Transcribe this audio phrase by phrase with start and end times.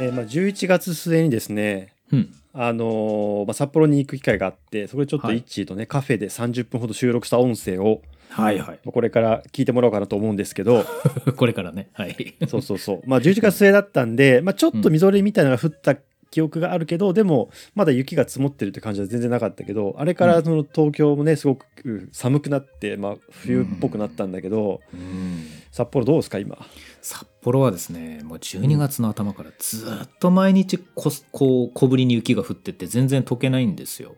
[0.00, 2.34] えーまあ、11月末にですね、うん。
[2.52, 8.80] あのーまあ、札幌に行く機会があってそこでちょっとはいイッチーとね、カフェで30分ほど収録した音声をはいはい。
[8.84, 10.84] これから聞いてもらおうかなと思うんですけど
[11.36, 11.88] これからね。
[11.92, 12.34] はい。
[12.48, 15.96] そうそうそうまあ11月末だったんで、まあ、ちょっとみぞれみたいなのが降った
[16.30, 25.46] 記憶があるけど、でもまだ雪が積もってるって感じは全然なかったけどあれからその東京もねすごく寒くなって、まあ、冬っぽくなったんだけど、うん。
[25.70, 26.56] 札幌どうですか今？
[27.02, 34.16] 札幌はですね、もう12月の頭からずっと毎日ここう小降りに雪が降ってて全然溶けないんですよ。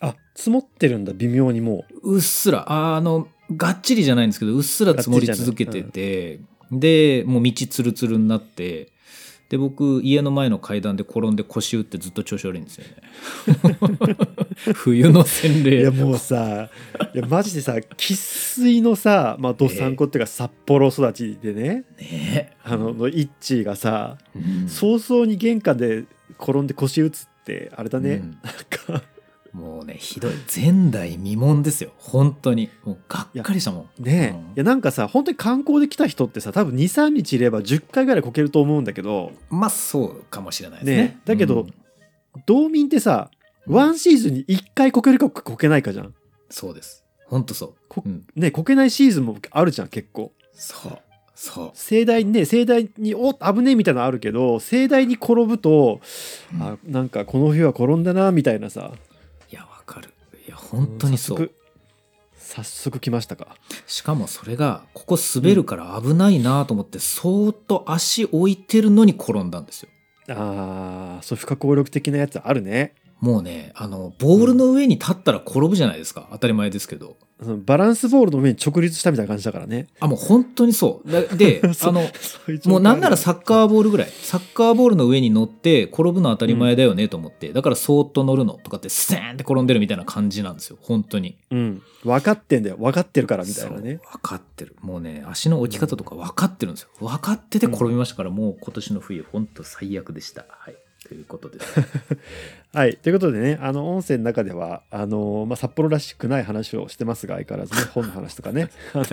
[0.00, 1.12] あ積もってるんだ。
[1.12, 2.18] 微妙にもう。
[2.18, 6.40] っすら、ああの、がっちりじゃないんですけど、うっすら積もり続けてて、
[6.72, 8.88] で、もう道ツルツルになって、
[9.50, 13.76] で、僕、家の前の階段で転んで腰打ってずっと調子悪いんですよね。
[14.74, 15.90] 冬の洗うい礼や。
[15.90, 16.70] もうさ
[17.12, 22.52] いやマジでさ生粋のさまあどさんこっていうか札幌育ちでね、ね。
[22.62, 24.68] あののイッチーがさ、うん。
[24.68, 26.04] 早々に玄関で
[26.38, 28.38] 転んで腰打つってあれだね、うん。
[28.44, 28.50] な
[28.96, 29.02] んか
[29.52, 30.32] もうね、ひどい。
[30.54, 31.90] 前代未聞ですよ。
[31.98, 32.70] 本当に。
[32.84, 34.02] もうがっかりしたもん。
[34.02, 40.96] ねえ、うんいやなんかさ本当に観光で来た人ってさ多分23日いれば10回ぐらいこけると思うんだけどまあ、そうかもしれないですね。
[40.96, 41.74] ねだけどうん
[42.46, 43.30] 道民ってさ
[43.66, 46.14] ワンシーズンに1回こけるかこけないかじゃん。
[46.48, 47.04] そうです。
[47.26, 47.74] 本当そう。
[47.88, 50.32] こうんねこけないシーズンもあるじゃん結構。
[50.52, 50.98] そう。
[51.34, 51.70] そう。
[51.74, 56.00] 盛大にね盛大にお危ねえみたいなのあるけど盛大に転ぶと、
[56.54, 58.92] うんあなんかこの日は転んだなみたいなさ
[60.70, 61.38] 本当にそう。
[61.38, 61.54] 早速
[62.36, 63.54] 早速来ましたか？
[63.86, 69.88] しかもそれが、ここ滑るから危ないなと思って、そーっと足置いてるのに転んだんですよ。
[70.28, 76.28] あーそう不可抗力的なやつあるねもうね、あの、ボールの上に立ったら転ぶじゃないですか。
[76.32, 77.16] 当たり前ですけど。
[77.42, 81.10] そのバランスボールの上に直立したみたいな感じだからねあ、もう本当にそう。
[81.10, 82.02] だで、 あの、
[82.66, 84.08] もうなんならサッカーボールぐらい。
[84.22, 87.52] サッカーボールの上に乗って転ぶの当たり前だよねと思って。
[87.52, 90.78] だからそーっと乗るのとかってスーンって転んでるみたいな感じなんですよ。
[90.80, 91.36] 本当に。
[91.50, 94.74] うん分かってんだよ分かってるからみたいなね分かってる。
[94.80, 96.88] もうね、足の置き方とか分かってるんですよ。
[96.98, 100.46] 分かってて転びましたから、もう今年の冬、本当最悪でした。
[100.48, 100.74] はい。
[101.10, 101.80] ということです。
[102.72, 109.04] はいということでねあの音声の中ではあの、まあ、札幌らしくない話をしてますが相変わらずね 本の話とかねあの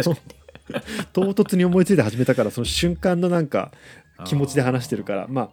[1.12, 3.72] 唐突に思いついて始めたからその瞬間のなんか
[4.25, 5.50] 気持ちで話してるからま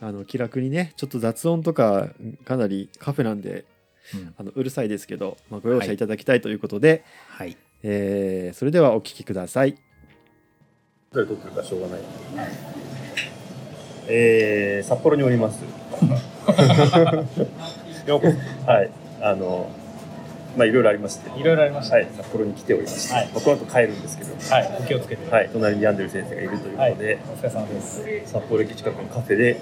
[0.00, 2.14] ああの気楽にねちょっと雑音とか
[2.46, 3.66] かなりカフェなんで
[4.14, 7.58] うんあのうるさいですけど、まあ、ご容赦いただきたいということで、はい。
[7.82, 9.76] えーそれではお聞きください。
[11.12, 12.00] どれ撮ってるかしょうがない。
[14.08, 15.62] えー、札幌におります。
[18.66, 18.90] はい。
[19.20, 19.70] あの、
[20.56, 21.96] まあいろいろありまして、いろいろありました。
[21.96, 25.30] はい、札幌に来ておりまして、はいまあこの後帰るんですけど、はい、お気をつけて。
[25.30, 28.02] はい、隣にヤンデル先生がいるということで、お疲れ様です。
[28.26, 29.60] 札幌駅近くのカフェで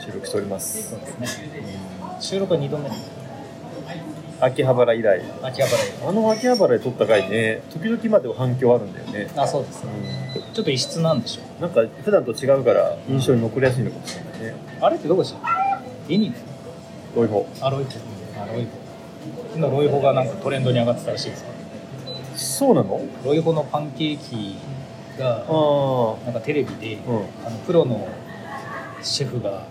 [0.00, 1.00] 収録しておりますそう。
[1.00, 1.48] ですね。
[2.20, 2.88] 収録は2度目。
[4.38, 9.30] 秋葉原以来、秋葉原あの秋葉原で撮った回ね、時々までは反響あるんだよね。
[9.36, 9.90] あ、そうですね。
[10.52, 14.60] ちょっと異質なんでしょなんか普段と違うから印象に残りやすいのかもしれないね。
[14.80, 14.84] う。
[14.84, 15.80] あれってどこでした？
[16.08, 16.34] リニ
[17.14, 17.90] どういう方あ、ロイホ。
[18.38, 18.68] あ、ロイホ。
[19.54, 21.46] 今、ロイホがなんかトレンドに上がってたらしいですよ。
[22.36, 23.00] そうなの？
[23.24, 24.58] ロイホのパンケーキ
[25.18, 27.46] が、あなんかテレビで、あ、うん。
[27.46, 28.06] あのプロの
[29.02, 29.66] シェフが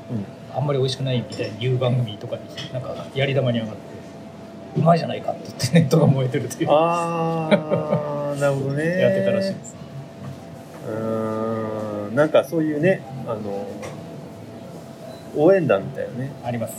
[0.55, 2.41] あんまり美味しくないみたいに言う番組とかに
[2.73, 3.94] なんかやり玉に上がって
[4.75, 6.69] うまいじゃないかって言ってネットが燃えてるという。
[6.69, 7.49] あ
[8.35, 8.99] あ、 なるほどね。
[8.99, 9.75] やってたらしいです。
[10.87, 13.65] うーん、なんかそういうね、あの、
[15.35, 16.73] 応援団みたいなね、あります、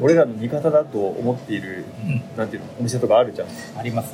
[0.00, 3.48] 俺らの味方だと思っている、うん、なんていうの、お店とかあるじゃん。
[3.78, 4.12] あります。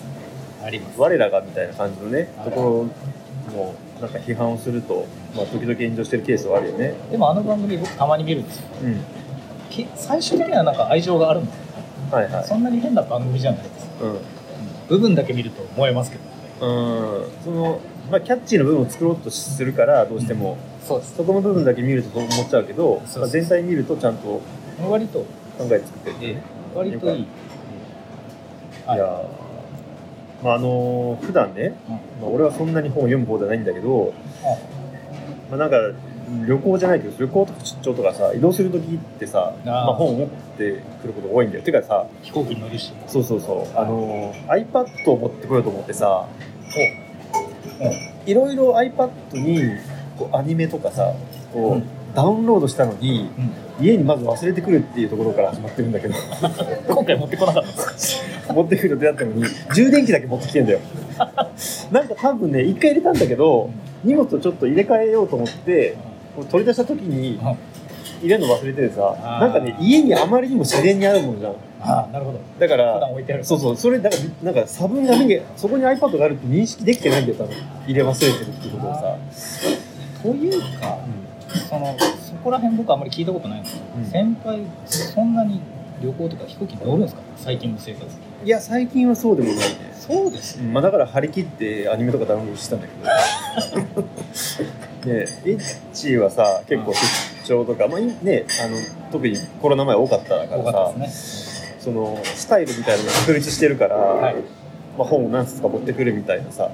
[0.65, 1.01] あります。
[1.01, 2.89] 我らがみたいな感じのね、とこ
[3.51, 6.95] ろの、なんか批判をすると、まあ、時々炎上してるケースはあるよね。
[7.11, 8.65] でもあの番組僕たまに見るんですよ。
[8.83, 9.01] うん。
[9.71, 11.53] き最終的にはなんか愛情があるんで
[12.15, 12.45] はいはい。
[12.45, 13.89] そんなに変な番組じゃないです。
[14.01, 14.19] うん。
[14.89, 16.19] 部分だけ見ると燃えますけ
[16.61, 17.43] どうん。
[17.43, 17.81] その、
[18.11, 21.17] まあ、キャッチーな部分を作ろうとするから、どうしても、そうです。
[21.17, 24.41] そこの部分だけ見るとそう思っちゃうけど、まあ、全体見るとちゃんと
[24.89, 25.21] 割と、
[25.59, 26.37] 考えて作ってる。
[26.75, 27.27] 割といい、
[28.87, 28.97] はい。
[28.97, 29.45] いやー。
[30.43, 31.95] まああのー普段ね、うん。
[31.95, 34.13] まあ、俺はそんなに本を読む方じゃないんだけど、
[35.51, 35.77] まあ、なんか
[36.47, 41.63] 旅行じゃないけど旅行とか出張とかさ移動する時ってさまあ、本を持ってくることが多いんだよ。
[41.63, 42.93] てかさ飛行機に乗るし。
[43.07, 43.79] そうそうそう。
[43.79, 46.27] あのー iPad を持ってこようと思ってさ
[48.27, 49.61] いろいろ iPad に
[50.19, 51.13] こうアニメとかさ
[51.53, 51.85] こう、うん。
[52.15, 53.29] ダウンロードしたのに
[53.79, 56.15] うん、家にまず忘れてくるっていうところから始まってるんだけど。
[56.87, 57.65] 今回持ってこなかっ
[58.47, 58.53] た。
[58.55, 59.45] 持ってくる予定だったのに
[59.75, 60.79] 充電器だけ持ってきてんだよ。
[61.91, 63.71] なんか多分ね一回入れたんだけど
[64.05, 65.97] 荷物をちょっと入れ替えようと思って
[66.51, 67.55] 取り出した時にあ
[68.21, 71.55] 入れるの忘れててさなんかね家にあまりにも自然にあるものじゃん。
[71.87, 72.41] あなるほど。
[72.59, 77.55] だから置いてあるそうそうそれだからなんか差分が見えそこに iPad があるって認識できてないんだよ多分。
[77.87, 79.17] 入れ忘れてるっていうことをさ、
[80.23, 80.99] というか
[81.69, 84.07] そのそこら辺僕あんまり聞いたことないんですけど、うん。
[84.07, 85.61] 先輩そんなに
[86.03, 87.21] 旅行とか飛行機乗るんですか？
[87.37, 88.07] 最近の生活。
[88.45, 89.65] いや最近はそうでもないね。
[89.95, 93.09] そうですうんまあ、だから張り切ってアニメとかダウンロードしてたんだけど
[95.07, 95.61] ねエッ
[95.93, 96.99] チはさ結構出
[97.45, 98.77] 張とか、まあいね、あの
[99.13, 101.09] 特にコロナ前多かったか多らさね。
[101.85, 104.37] そのスタイルみたいなのが確立してるから、はい。
[104.97, 106.71] まあ、本を何冊か持ってくるみたいなさ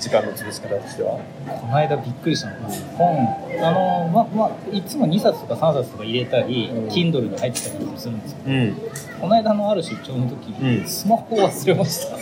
[0.00, 1.20] 時間の潰し方としては。
[1.46, 2.68] この間びっくりしたのが
[2.98, 3.28] 本
[3.62, 6.88] あのままいつも2冊とか3冊とか入れたり、うん。
[6.88, 8.38] Kindle に入ってたりするんですよ。
[8.46, 8.76] うん。
[9.20, 10.86] この間のある出張の時、うん。
[10.86, 12.16] スマホを忘れました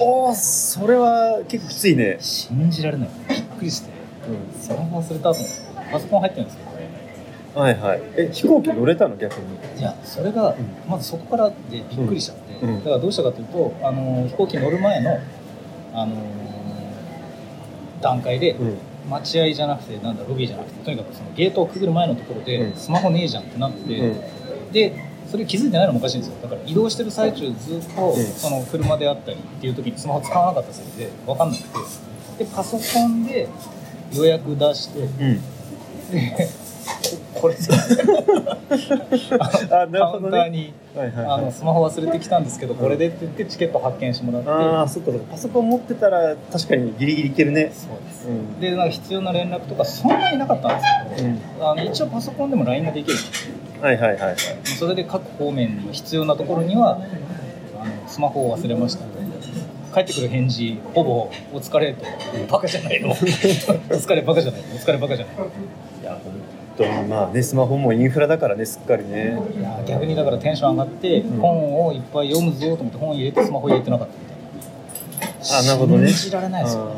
[0.00, 3.08] おおそれは結構きついね、信じられない。
[3.28, 3.90] びっくりして。
[4.60, 5.48] スマホ忘れたと思って
[5.92, 6.62] パソコン入ってるんですけ
[7.54, 8.02] どはいはい。
[8.16, 9.80] え飛行機乗れたの逆に？
[9.80, 12.74] いやそれがんまずそこからでびっくりしちゃって、うん。
[12.74, 15.18] うんだからどうしたかというとあの飛行機乗る前の
[15.94, 16.16] あの
[18.00, 18.78] 段階でうん。
[19.08, 22.76] 待合じゃなくてなんだロビーじゃなくてとにかくそのゲートをくぐる前のところで、うん。
[22.76, 24.14] スマホねえじゃんってなって、う
[24.68, 24.72] ん。
[24.72, 26.36] でそれ気づいてないのもおかしいんですよ。
[26.42, 32.44] だから移動してる最中ずっと、うんその車であったりっていう時にスマホ使わなかったせいで分かんなくて。
[32.44, 33.48] でパソコンで
[34.12, 35.40] 予約出してうん。
[36.10, 36.48] で
[37.40, 37.60] ここれで
[39.70, 40.26] あなるカほどね。
[40.26, 41.44] ウンターにはいはい、あはい。
[41.44, 44.50] のスマホ忘れてきたんですけどこれでって言ってチケット発券してもらって。
[44.50, 45.26] ああそっかそっか。
[45.32, 47.72] パソコン持ってたら確かにギリギリいけるね。
[47.74, 48.26] そうです。
[48.28, 48.60] うん。
[48.60, 50.84] でなんか必要な連絡とかそんなになかったんで
[51.16, 51.40] すけど、うん。
[51.70, 53.16] あの一応パソコンでも LINE ができる
[53.80, 54.36] はいはいはいはい。
[54.64, 56.96] それで各方面の必要なところには
[57.80, 59.04] あのスマホを忘れました
[59.94, 62.04] 帰ってくる返事ほぼ「お疲れ」と
[62.50, 64.60] 「バカじゃないの」「お疲れバカじゃない。
[64.62, 65.36] の」「お疲れバカじゃない。
[65.36, 65.44] の」
[66.02, 66.32] いや本
[66.78, 69.38] 当にまあねスマホもインフラだからねすっかりね。
[69.58, 71.38] いや逆にだからテンション上がって、ん。
[71.38, 74.14] 本をいっぱい読むぞと思って本入れてスマホ入れてなかった。
[74.14, 74.26] み
[75.18, 76.08] たいなあなるほどね。
[76.08, 76.92] 信じられないですよ。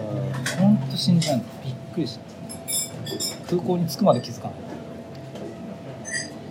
[0.59, 1.47] 本当信じられない。
[1.65, 2.31] びっくりした。
[3.49, 4.57] 空港に着くまで気づかない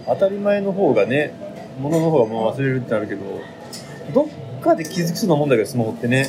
[0.06, 1.34] 当たり前の方がね
[1.80, 3.24] 物の方がもう忘れるってなるけど
[4.14, 4.28] どっ
[4.62, 6.28] かで気づきそうなもんだけどスマホってね。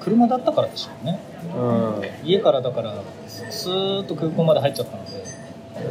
[0.00, 1.18] 車だったからでしょうね。
[1.54, 2.02] うん。
[2.24, 3.02] 家からだから
[3.50, 5.10] スーッと空港まで入っちゃったので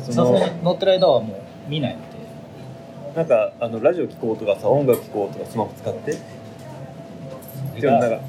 [0.01, 2.05] そのに乗ってる間はもう見ないので
[3.15, 6.17] なんかあのラジオ聴こうとかさ音楽聴こうとかスマホ使って
[7.79, 8.19] でもなんか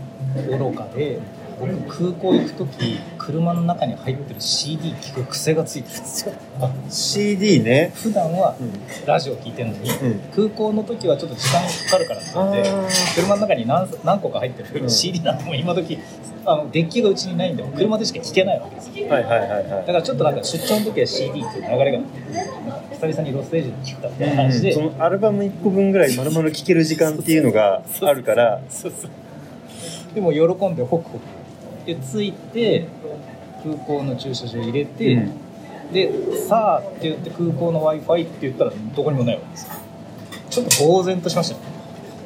[0.58, 1.18] 愚かで
[1.58, 6.34] 僕空港行く時車の中に入ってる CD 聴く癖がついてるんですよ。
[6.60, 7.92] あ CD ね。
[7.94, 9.06] 普段はうん。
[9.06, 10.20] ラジオ聴いてるのにうん。
[10.34, 14.90] 空港の時はちょっと時間がかかるからって言ってあ車の中に何何個か入ってるうん。
[14.90, 15.98] CD なんてもう今時
[16.44, 19.08] あのデッキがうちにないんで車でしか聴けないわけですよ。
[19.08, 19.68] はいはいはいはい。
[19.68, 21.98] だからちょっとなんか出張の時は CD っていう流れが
[22.92, 28.60] 久々にロステージで聴くかみたいな感じで、そのアルバム1個分ぐらい丸々聴ける時間っていうのがあるから。
[28.70, 29.10] そうそう。
[30.14, 31.37] でも喜んでホクホク
[31.88, 32.86] で着いて
[33.62, 35.92] 空港の駐車場入れて、うん。
[35.92, 36.12] で
[36.46, 39.66] さあって言って空港の w i f i って言ったらどこにもないわけです。
[39.66, 39.72] よ
[40.50, 41.60] ちょっと呆然としましたよ。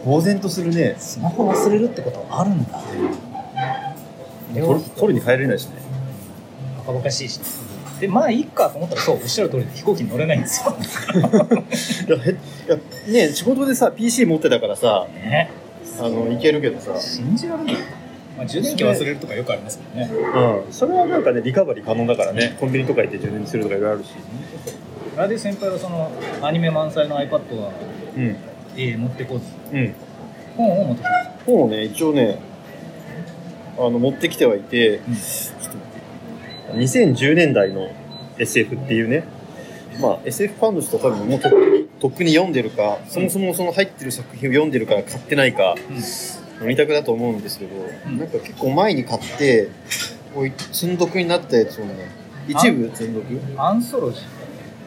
[0.04, 0.96] 呆然とするね。
[0.98, 2.82] スマホ忘れるってことあるんだ。
[4.96, 5.76] 取りに帰れないしね。
[6.78, 7.40] バカバカしいし。
[8.00, 10.74] でまあいいかと思ったらそうおっしゃる通りで飛行機に乗れないんですよ。
[12.08, 12.36] いやへい
[13.14, 15.52] やね仕事でさ PC 持ってたからさね。
[16.00, 16.98] あのいけるけどさ。
[16.98, 17.76] 信じられない、
[18.36, 20.10] まあ、充電器忘れるとかよくありますけどね。
[20.66, 20.72] うん。
[20.72, 22.56] それはなんかねリカバリー可能だからね。
[22.58, 24.10] コンビニとか行って充電するとかいろいろあるし。
[25.16, 26.10] あれで先輩はその
[26.42, 27.72] アニメ満載の iPad は、
[28.16, 28.36] うん。
[28.76, 29.44] えー持ってこず。
[29.76, 29.94] うん。
[30.56, 31.08] 本を持ってこ
[31.46, 32.38] 本をね一応ね
[33.78, 35.14] あの持ってきてはいて、うん。
[35.14, 35.70] ちょ
[36.70, 37.90] っと2010年代の
[38.38, 39.24] SF っていうね。
[40.00, 47.74] まあ SF ファンの人は多分もうとっくにとっくに読んでるかそもそもその入ってる作品を読んでるから買ってないかず、飲みたくだと思うんですけど、
[48.10, 49.68] んなんか結構前に買って
[50.34, 51.94] こうい積んどくになったやつをね
[52.48, 53.40] 一部積んどく？
[53.60, 54.18] アンソロジ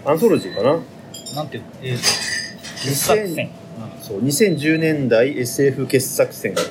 [0.05, 0.71] アンソロジーかな？
[0.73, 1.63] ーなんていう？
[1.63, 2.01] のえーと
[2.81, 3.49] 傑作選
[4.01, 6.61] そう2010年代 SF 傑作選こ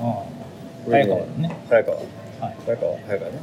[0.00, 0.24] あ
[0.90, 1.96] あれ早川だね早川。
[1.96, 2.06] はい。
[2.64, 3.38] 早川早川ね。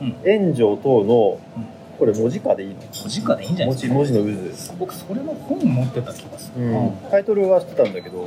[0.00, 0.12] うん。
[0.42, 1.66] 炎上等のうん
[2.02, 2.80] これ文字化でいいの？
[2.80, 3.94] 文字化でいいんじゃない文ですか？
[3.94, 6.86] 字文字の渦僕それの本持ってた気がする、うん。
[6.88, 6.96] うん。
[7.12, 8.18] タイトルは知ってたんだけど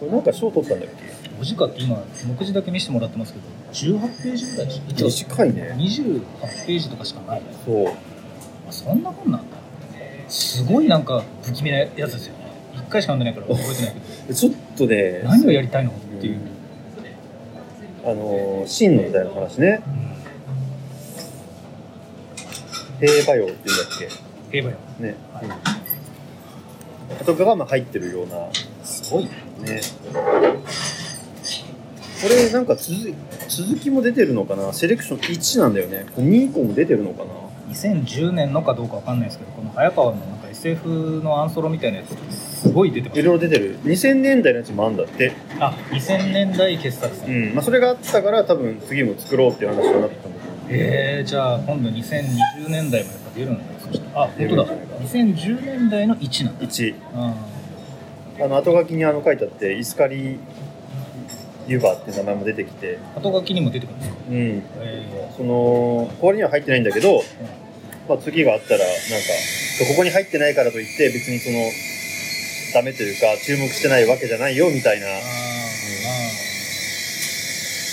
[0.00, 0.88] これなんか賞取ったんだっ
[1.36, 3.44] 文字化って今目次だけ見せてもらってますけど。
[3.72, 5.74] 18ページぐらいでしょけ短いね。
[5.76, 7.86] 28ページとかしかないそう。
[7.88, 7.92] あ
[8.72, 9.56] そんな本なんだ。
[10.30, 12.46] すごいなんか不気味なやつですよね。
[12.74, 14.34] 一回しか読んでないから覚えてないけど。
[14.34, 16.38] ちょっとね何をやりたいのっていう、
[18.04, 19.80] あのー真のみたいな話ね
[23.00, 23.86] 兵馬俑っていうんだっ
[24.50, 24.78] 平和よ。
[25.00, 25.16] けね、
[27.24, 28.48] とかがまあ入ってるような。
[28.84, 29.30] すごいね。
[29.62, 29.80] ね。
[32.20, 33.14] これなんか続
[33.48, 34.72] 続きも出てるのかな？
[34.72, 36.06] セレクション1なんだよね。
[36.14, 37.30] これ2以降も出てるのかな
[37.72, 43.78] ？2010年のかどうかわかんないですけどこの早川のなんか SF のアンソロみたいなやつすごい出てますいろいろ出てる。
[43.84, 45.32] 2000年代のやつもあんだって。
[45.60, 47.54] あ2000年代傑作さん、うん。
[47.54, 50.37] まあ、それがあったから多分次も作ろうっていう話になったんだ
[50.70, 54.70] えー、じゃあ今度2020年代もやっぱ出るんだそしてあ出本当だ。
[54.70, 56.66] るんじゃないか2010年代の1なんだ。
[56.66, 57.34] 1あ
[58.40, 60.38] あの後書きにあの書いてあってイスカリ
[61.66, 64.16] ユバって名前も出てきて、後書きにも出てくるんですか？
[64.30, 65.02] うん、え
[65.36, 67.22] そのこれには入ってないんだけど、
[68.08, 68.94] まあ、次があったらなんか
[69.90, 71.58] ここに入ってないからといって別にその
[72.72, 75.06] ダメというか注目してないわけじゃないよみたいな。
[75.06, 76.27] ー、あー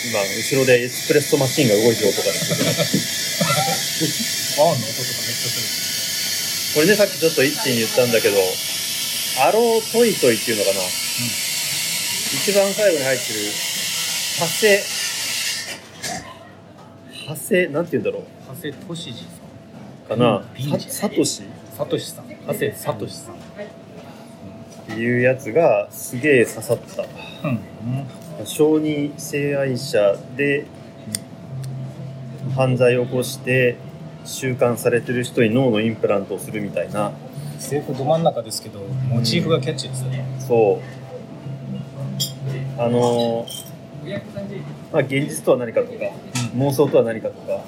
[0.05, 2.53] 今後ろでエスプレッソマシンが動いてる音がです
[4.61, 6.75] あーワンの音とかめっちゃす。
[6.77, 8.37] これねさっきちょっと一気に言ったんだけど
[9.47, 13.39] アロートイトイっていうのかな、一番最後に入ってる
[14.37, 14.83] 派生
[17.21, 19.25] 派生なんて言うんだろる長谷俊二さ
[20.05, 20.43] うかな。
[20.89, 21.41] サトシ？
[21.41, 21.45] ん
[21.75, 22.29] サトシさん。
[22.29, 23.33] 長谷サトシさん。
[23.33, 23.37] っ
[24.85, 27.03] ていうやつがすげえ刺さった。
[27.47, 27.59] うん
[28.43, 30.65] 小児性愛者で
[32.55, 33.77] 犯罪を起こして
[34.25, 37.11] 収監されてる人に脳のインプラントをするみたいな。
[37.57, 40.81] SF ど真ん中ですけどモチーフがキャッチーですよね、そ
[42.77, 42.81] う。
[42.81, 43.47] あの
[44.91, 45.93] まあ現実とは何かとか
[46.55, 47.63] 妄想とは何かとか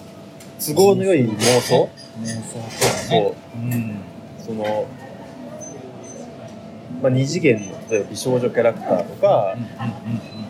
[0.60, 1.90] 都合の良い妄想？
[2.22, 3.36] 妄想とかね。
[3.56, 3.58] う。
[3.60, 4.02] ん。
[4.40, 4.88] その、
[7.02, 10.47] まあ、二次元の例えば美少女キャラクターとかうん、うんうん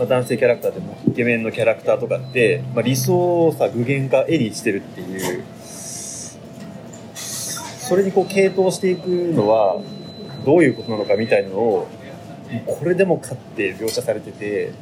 [0.00, 5.44] まあ、男性キャラクターでもイケメンのキャラクターとかって、まあ、理想をさ具現化絵にしてるっていう。
[7.14, 9.82] それにこう傾倒していくのは
[10.46, 11.88] どういうことなのかみたいなのを
[12.66, 14.72] これでもかって描写されてて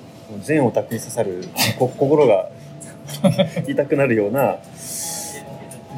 [0.42, 1.48] 全オタクに刺さる
[1.78, 2.50] こ心が
[3.66, 4.58] 痛くなるような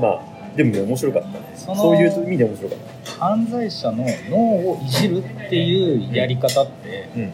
[0.00, 1.34] まあでもね面白かったね。
[1.56, 3.12] そういう意味で面白かった。
[3.12, 7.32] 犯罪者の脳をいじるっていうやり方ってうん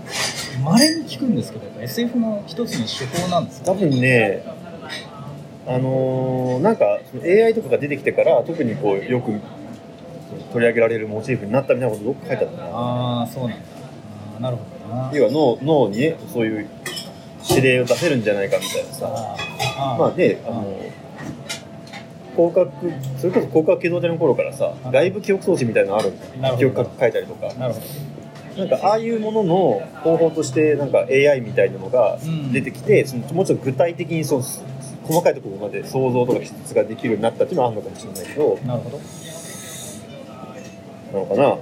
[0.64, 4.42] 稀に聞くんですけど SF の一つの手法なんです多分ね
[5.66, 9.32] あのーなんかその AI とかが出てきてから特にこうよく
[10.52, 12.66] 取り上げられるモチーフになったみたいなことどっか書いてあったな。
[12.68, 13.64] ああそうなんだ。
[14.36, 15.10] あーなるほどな。
[15.12, 16.68] 要は脳脳にねそういう
[17.50, 19.36] 指令を出せるんじゃないかみたいなさ。
[19.98, 20.78] まあねあの
[22.36, 22.70] 広角
[23.18, 27.52] それこそ広角機動隊の頃からさ外部記憶装置みたいなのあるんだ記憶書いたりとか。
[27.54, 27.86] なるほど
[28.56, 32.52] なんかああいうものの方法としてなんか AI みたいなのがうん。
[32.52, 38.58] 出てきて、そのもうちょっと具体的にその細かいところまで想像とか記述ができるようになったっていうのはあるのかもしれないけど。
[38.64, 39.00] なるほど。
[41.12, 41.58] なのかな？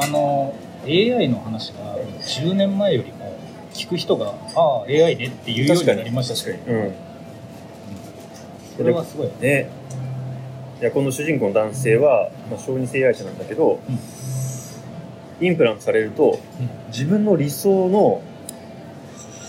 [0.00, 0.54] あの
[0.84, 3.38] AI の話が10年前よりも
[3.72, 6.44] 聞く人がああ AI ねっていうようになりましたし。
[6.44, 6.94] 確かにうん。
[8.76, 9.70] それはすごいね。
[10.80, 13.80] いやこの主人公の男性は、まあ、小児性愛者なんだけど、
[15.40, 16.38] インプラントされると
[16.88, 18.22] 自分の理想の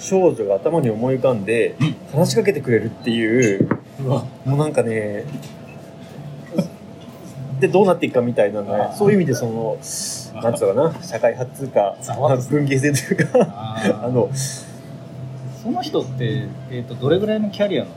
[0.01, 1.95] 少女が頭に思い浮かんでうん。
[2.11, 3.67] 話しかけてくれるっていう
[4.03, 5.25] もうなんかね
[7.59, 8.95] でどうなっていくかみたいなねあー。
[8.95, 9.77] そういう意味でその
[10.41, 11.95] なんつうのかな社会派っていうか
[12.49, 14.29] 文芸性というかあ あの
[15.61, 17.89] その人って、えー、とどれぐらいのキャリアの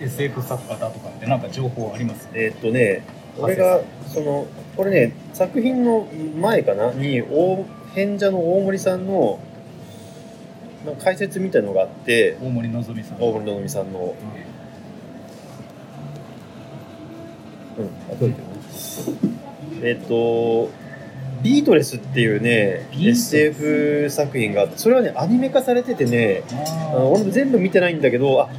[0.00, 2.28] SF 作家だとかってなんか情報あります？
[2.34, 3.02] えーっとね
[3.42, 6.06] 俺がそのこれね作品の
[6.40, 6.92] 前かな？
[6.92, 9.38] に大変者の大森さんの
[10.84, 13.18] なんか解説みたいのがあって大森のぞみさん。
[13.20, 14.14] 大森のぞみさんの。
[17.78, 17.86] うん。
[18.12, 18.34] あどういう
[19.82, 20.70] えーっと
[21.42, 26.42] ビートレスっていうね SF 作品があってそれはねアニメ化されててね
[26.92, 28.50] ああの俺も全部見てないんだけどあ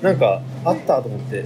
[0.00, 1.44] なんかあったと思って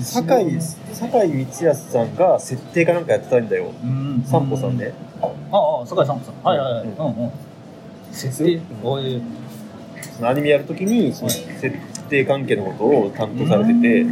[0.00, 3.72] 酒井酒井光康さんが設定かなんかやってたんだよ。
[3.82, 4.22] うん。
[4.26, 6.42] 散歩さんねああ酒井散歩さん。
[6.42, 7.32] はいはいはい、ううんんうん。
[8.12, 8.60] 設定？
[8.82, 9.22] おい
[10.16, 11.70] そのアニメやるときにその設
[12.08, 14.06] 定関係のことを担当されてて。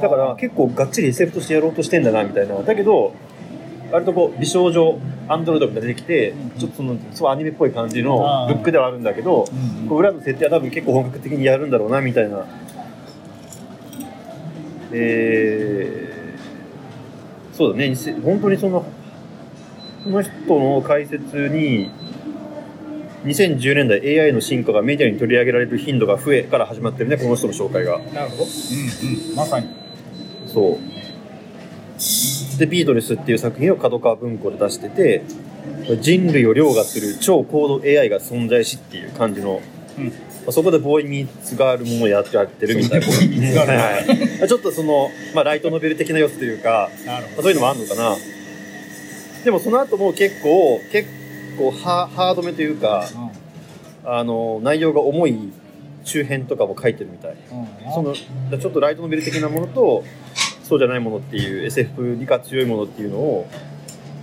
[0.00, 2.56] だから結構がっちり SF としてやろうとしてんだなみたいな。
[2.62, 3.14] だけど
[3.92, 9.88] 割とこう美少女アンドロイドが出てきてちょっとそのすごいアニメっぽい感じのルックではあるんだけどうん。
[9.88, 12.44] こう裏の設定は多分結構本格的にやるんだろうなみたいな
[14.92, 16.12] えー
[17.52, 17.94] そうだね。
[18.24, 18.80] 本当にその
[20.04, 21.90] この人の解説に
[23.24, 27.98] 2010年代 AI の進化がメディアに取り上げられる頻度が増えから始まってるねこの人の紹介が。
[27.98, 28.44] なるほど。
[28.44, 29.36] うんうん。
[29.36, 29.68] まさに。
[30.46, 30.78] そ
[32.56, 32.58] う。
[32.58, 35.22] でビートレスっていう作品を角川文庫で出してて
[36.00, 39.60] 人類を凌駕する超高度 AI が存在しっていう感じの、
[39.98, 40.06] うん。
[40.06, 40.12] ま
[40.46, 43.06] あそこでボーイミーツがあるもやってやってるみたいな。
[43.06, 48.16] はいはいちょっとその、まあ、ライトノベル的な要素というかあそういうのもあるのかな。
[49.44, 51.08] でもその後も結構結
[51.58, 53.08] 構ハハードめというか
[54.04, 55.52] あの内容が重い
[56.04, 57.32] 中編とかも書いてるみたい。
[57.32, 57.92] うん。
[57.92, 60.04] そのちょっとライトノベル的なものと
[60.62, 63.46] そうじゃないものっていう SF 理科強いものっていうのを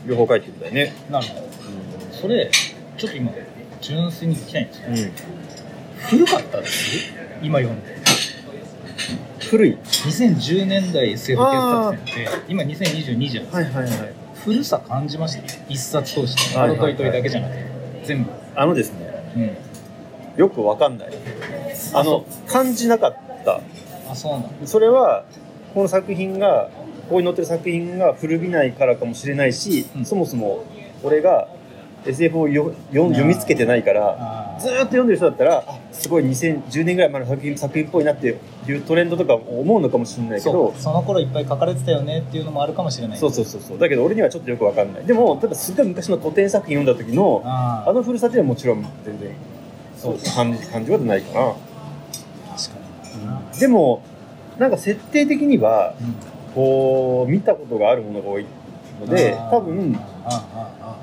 [0.05, 1.49] 両方書いてるんだよね、なるほど。
[2.11, 2.49] それ
[2.97, 3.31] ちょっと今
[3.81, 5.11] 純粋に聞きたいんですようんうん、
[6.09, 7.11] 古かったです？
[7.41, 7.99] 今読んで。
[9.49, 9.77] 古い。
[9.77, 14.13] 2010年代 SF 傑作選って今2022じゃんはいはいはい。
[14.43, 15.43] 古さ感じました？
[15.67, 16.57] 一冊通して。
[16.57, 16.93] はいはいはい。
[16.93, 17.65] ハロトイトイだけじゃなくて。
[18.05, 18.31] 全部。
[18.55, 19.09] あのですね。
[19.35, 20.39] うん。
[20.39, 21.09] よくわかんない。
[21.93, 23.61] あの感じなかった。
[24.09, 24.49] あそうなんだ。
[24.67, 25.25] それは
[25.73, 26.69] この作品が
[27.09, 30.05] ここに載ってる作品が古びないからかもしれないし、うん。
[30.05, 30.63] そもそも
[31.03, 31.47] 俺が
[32.05, 38.27] SF をよよ読みつけてないからずーっと読んでる人だったらあすごい2010年ぐらい前の作品作品っぽいなって
[38.67, 43.79] いうトレンドとか思うのかもしれないけそどうその頃いっぱい書かれてたよねっていうのもあるかもしれないそうそうそうそう。
[43.79, 45.05] だけど俺にはちょっとよくわかんない。
[45.05, 49.31] でも例えばすごい昔の古典作品読んだ時のああの古さっていうのはもちろん全然
[49.97, 51.53] そう感じ感じはないかな。
[52.55, 52.79] 確か
[53.53, 54.01] にでも
[54.57, 56.15] なんか設定的にはうん。
[56.55, 58.45] こう見たことがあるものが多い
[58.99, 60.97] ので多分ああああ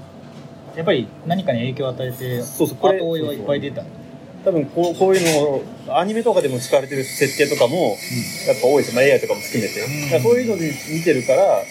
[0.77, 3.83] やっぱり何かに影響を与えてそうそうこれ後追いはいっぱい出た。
[4.45, 7.97] 多分こうこういうのアニメとかでも使われてる設定とかも
[8.47, 8.95] やっぱ多いです。
[8.95, 10.23] よ、まあ、AI とかも含めて、うん。
[10.23, 11.65] そういうので見てるから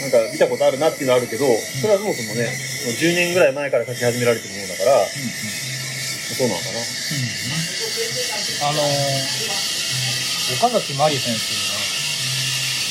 [0.00, 6.78] なんか見たことあるなっていうのはあるけどそれはそもそもねもう10年ぐらい前から書き始められてるものだからそうなのかな。
[8.70, 9.66] あのー
[10.46, 11.95] 岡崎まり先生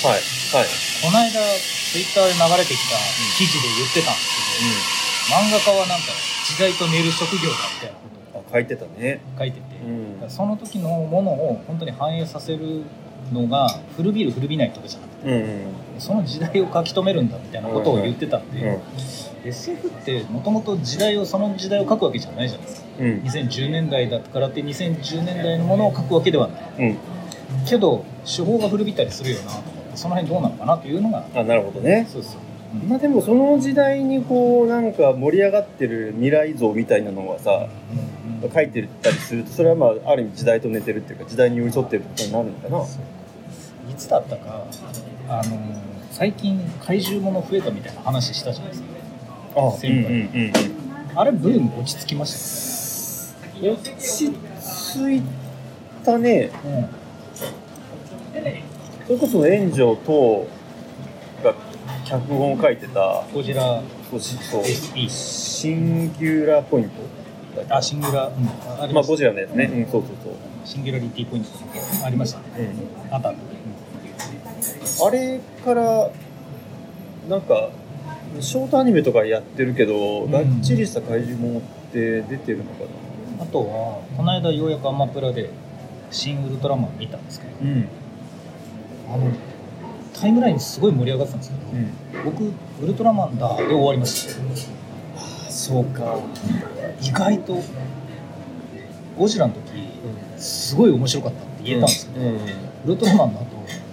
[0.05, 0.21] はい
[0.53, 0.69] はい、が
[1.01, 1.41] この間
[1.95, 2.97] ツイッターで流れてきた
[3.37, 6.13] 記事で言ってたんですけど、漫画家はなんか
[6.45, 9.21] 時代と寝る職業だみたいなことをあ書いてたね。
[9.37, 9.65] 書いてて、
[10.21, 10.29] うん。
[10.29, 12.83] その時のものを本当に反映させる
[13.33, 15.33] のが古びる古びないとかじゃなくてうん
[15.95, 15.99] うん。
[15.99, 18.77] その時代を書き留めるんだみたいなことを言ってたんで、う。
[18.77, 19.47] ん。
[19.47, 22.87] SF ってもともと時代をその時代を書くわけじゃないじゃないですか。
[22.99, 23.07] うん。
[23.21, 26.61] 2010年代だからって2010年代のものを書くわけではない。
[26.77, 26.97] うん。
[27.65, 31.25] けど手法が古びたりするよなとその辺どうなのかなというのが。
[31.35, 32.07] あなるほどね。
[32.11, 32.41] そうそう、
[32.81, 32.89] うん。
[32.89, 37.55] まあでもその時代にこうなんか盛り上がってる未来像みたいなのはさう
[38.43, 42.83] んうん書いてたりするとそれはまあある意味時代と寝てるっていうか時代に寄り添ってることになるのかな。
[43.89, 44.65] いつだったか
[45.29, 45.57] あの
[46.11, 48.87] 最近怪獣もの増えたみたいな話したじゃないですか。
[49.57, 50.51] あ先輩うんうん
[51.17, 55.21] あれブーム落ち着きましうん落ち着い
[56.03, 56.49] たね。
[56.49, 56.89] たよね、
[59.05, 60.47] それこそ炎上等
[61.43, 61.53] が
[62.05, 63.81] 脚本を書いてたゴジラ。
[64.09, 64.65] そうしそう。
[64.65, 66.95] シンギュラーポイント。
[67.69, 70.33] あシングラ、うん、ありまあゴジラのやつね、うん、そうそうそう。
[70.65, 71.49] シンギュラリティポイント
[72.03, 72.45] ありましたね。
[73.09, 73.13] うん。
[73.13, 76.09] あった、あれから
[77.29, 77.69] なんか
[78.39, 80.31] ショートアニメとかやってるけど、ん。
[80.31, 82.69] がっちりした怪獣ものって出てるのか
[83.39, 85.51] あとはこの間ようやくアマプラで
[86.09, 87.65] 「シン・ウルトラマン」見たんですけど。
[87.65, 87.89] なうん
[89.13, 89.31] あの
[90.13, 95.51] タイムラインすごい盛り上がってたんですけど、僕ウルトラマンだで終わりました。
[95.51, 96.19] そうか。
[97.01, 97.61] 意外と
[99.17, 99.61] ゴジラの時
[100.37, 102.39] すごい面白かったって言えたんですけど、うん、ウ
[102.87, 103.45] ルトラマンの後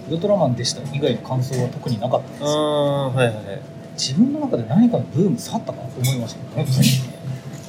[0.07, 2.51] ウルトラマンでした以外の感想は特になかったんですあよ。
[2.51, 3.61] あはいはいはい。
[3.93, 6.87] 自分の中で何かのブーム去ったかと思いました本当に。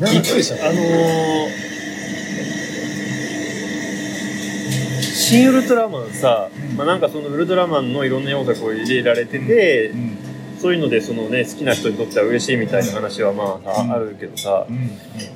[0.01, 0.69] なんかびっくりした。
[0.69, 1.84] あのー
[5.35, 10.19] シン・ウルトラマンさ、うんまあ、なんかそのウルトラマンのいろんな要素がこう入れられてて、うん
[10.57, 14.77] そういうのでそのね好きな人にとっては嬉しいみたいな話はまあ、うんあるけどさ、うん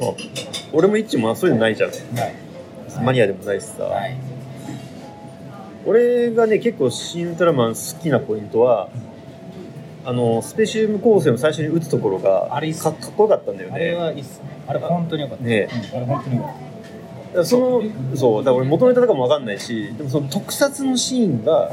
[0.00, 0.14] まあ
[0.72, 3.04] 俺も一致もそういうのないじゃん、はい。
[3.04, 4.16] マニアでもないしさ、はい。
[5.84, 8.88] 俺がね結構シン・ウルトラマン好きなポイントは、
[10.06, 14.48] あのスペシウム構成の最初に撃つところがあれかかっこよかったんだよあれねはいいっすね。
[14.66, 15.96] あれ本当によかった、ねうん。
[15.96, 16.67] あれ本当によかっだか
[17.34, 21.72] らそのそうだから俺元ネタとかも分かんないしでもその特撮のシーンが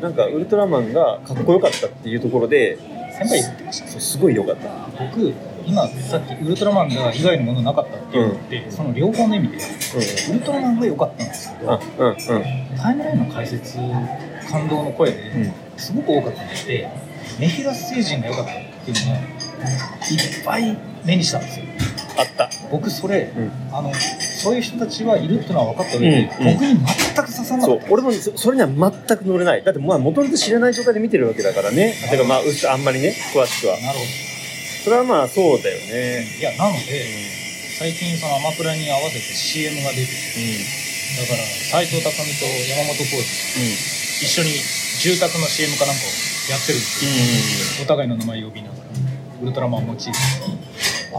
[0.00, 2.78] なんかウルトラマンがかっこよかったっていうところで
[3.18, 4.68] た先輩言ってましたそうすごい良かった。
[5.02, 5.32] 僕
[5.66, 9.56] 今さっきウルトラマンが以外のものなかったっていうのって、その両方の意味で
[10.30, 12.16] ウルトラマンが良かったんですけどあうんうん。
[12.76, 13.78] タイムラインの解説
[14.48, 15.52] 感動の声で、うん。
[15.76, 16.88] すごく多かったので
[17.40, 21.66] メフィラス星人が良かったっていうのがいっぱい目にしたんですよ。
[22.18, 23.50] あった僕それ、うん。
[23.72, 26.54] あのそういう人たちはいるってのは分かった上で、うんうん。
[26.54, 29.64] 僕に全く刺さなかったそう俺もそそれには全く乗れない。
[29.64, 31.94] だってまあ元々知らない状態で見てるわけだからね。
[32.10, 33.78] てかまあうちあんまりね詳しくは。
[33.80, 34.04] なるほ
[34.84, 36.26] それはまあそうだよどね。
[36.38, 37.04] いやなので
[37.78, 40.86] 最近そのアマプラに合わせて CM が出てて
[41.20, 43.26] だから斎藤工と山本浩二
[44.22, 44.50] 一緒に
[45.02, 46.08] 住宅の CM かなんかを
[46.50, 48.80] やってるんですよお互いの名前呼びながら
[49.42, 50.18] ウルトラマンモチーフ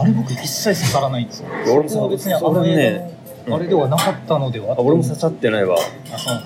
[0.00, 1.48] あれ僕一切刺さらないんですよ。
[1.66, 3.18] 俺もそこは別にあれね
[3.50, 5.76] あれではなかったのではあ俺も刺さってないわ、
[6.12, 6.42] あそう。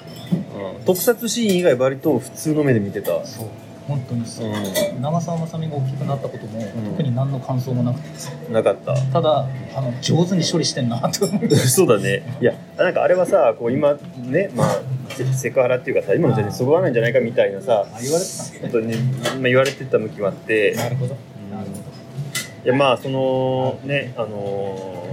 [0.79, 3.25] うん、特撮シーン以外割と普通の目で見てた。
[3.25, 3.49] そう。
[3.89, 6.65] 本当にそう、う長澤まさみが大きくなったことも、ん。
[6.93, 8.51] 特に何の感想もなくて。
[8.51, 8.95] んなかった。
[8.95, 11.57] ただあの上手に処理してんなと思って。
[11.67, 12.23] そうだね。
[12.41, 18.45] いやなんかあれはさこう今ねまあセセクハラっていうかさ今の時代にそぐわないんじゃないかみたいなさあ言われてた。
[18.45, 20.75] んですね本当に、まあ、言われてた向きもあって。
[20.77, 21.17] なるほど
[22.69, 25.13] やまあそのねあのー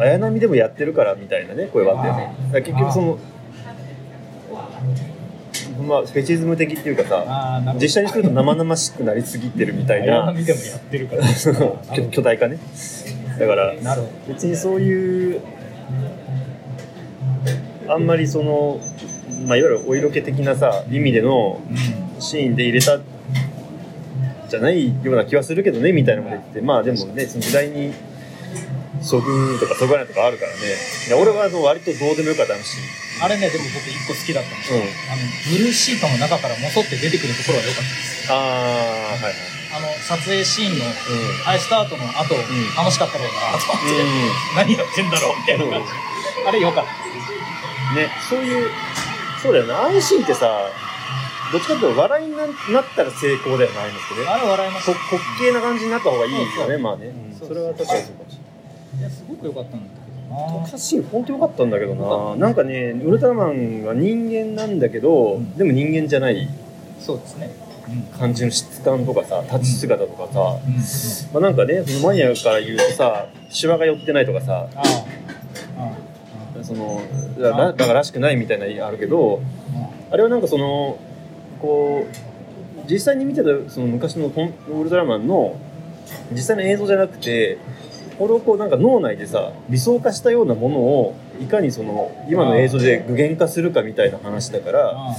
[0.00, 3.18] 綾波でもやってるからみたいなね声はあったよねだから結局その
[5.86, 7.08] まあフェチズム的っていうかど。
[7.08, 10.24] さ実際にすると生々しくなりすぎてるみたいな。
[10.24, 11.26] 綾波でもやってるから。
[11.28, 12.58] その巨巨大化ね。
[13.38, 13.74] だから
[14.26, 15.40] 別にそういう
[17.88, 18.80] あんまりその、
[19.46, 21.98] まあ、いわゆるお色気的なさ意味でのうん。
[22.20, 22.98] シーンで入れた
[24.48, 27.92] じゃないような気はするけどねみたいなのも言っててまあでもねその時代に
[29.02, 30.58] そぐとかそぐわないとかあるからね。
[31.06, 32.78] いや俺は割とどうでもよかったし
[33.22, 34.82] あれねでも僕一個好きだったんですよ、うん。
[34.82, 35.22] あの
[35.58, 38.38] ブルーシートの中からもそって出てくるところは良かったですああ
[39.14, 39.32] はいはい。
[39.68, 40.88] あの撮影シーンのう
[41.46, 42.38] あれスタートの後、ん。
[42.74, 43.92] 楽しかったろうなと思って、
[44.56, 45.92] 何やってんだろうみたいな感じ、
[46.48, 48.70] あれ良かったんねそういう
[49.42, 50.70] そうだよねああいうシーンってさ
[51.52, 52.54] どっちかっていうと笑いにななっ
[52.94, 54.26] たら成功だよねああいうのってね。
[54.28, 56.70] あれ笑いましたこ滑稽な感じになった方がいいよそうそう。
[56.70, 59.00] ねまあね、そうそれは確かにそうかもしれない。
[59.00, 60.52] いやすごく良かったんだけどな。
[60.52, 62.36] 特撮シーン本当良かったんだけどな。
[62.36, 65.56] なんかねウルトラマンは人間なんだけど、うん。
[65.56, 66.48] でも人間じゃない
[67.00, 67.50] そうですね。
[67.88, 68.18] うん。
[68.18, 70.74] 感じの質感とかさ立ち姿とかさ、うん。
[70.74, 70.80] うん。
[71.32, 74.68] まあ、なんかねそのマニアから言うとさシワが寄ってないとかさ。
[74.74, 74.82] あ
[75.78, 75.92] あ。
[76.60, 77.00] あその
[77.38, 79.40] だからららしくないみたいなのあるけど
[79.74, 80.98] ああれはなんかその
[81.60, 85.58] こう実際に見てたその昔のウルトラマンの
[86.32, 87.58] 実際の映像じゃなくて
[88.18, 95.14] これをこうなんか脳内でさ理想化したようなものをいかにその今の映像で具現化するかみたいな話だからあ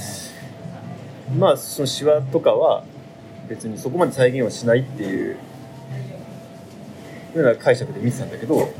[1.38, 2.84] まあそのシワとかは
[3.48, 5.36] 別にそこまで再現はしないっていうよ
[7.36, 8.72] うな解釈で見てたんだけど